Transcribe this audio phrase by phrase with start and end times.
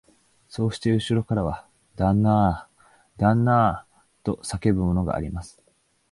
[0.49, 2.69] そしてうしろからは、旦那あ、
[3.17, 3.87] 旦那あ、
[4.23, 5.61] と叫ぶものがあります